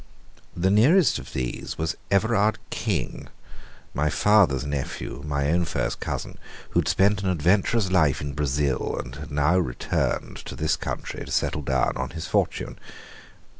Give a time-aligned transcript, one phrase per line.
[0.57, 3.27] The nearest of these was Everard King,
[3.93, 6.39] my father's nephew and my own first cousin,
[6.71, 11.23] who had spent an adventurous life in Brazil, and had now returned to this country
[11.23, 12.79] to settle down on his fortune.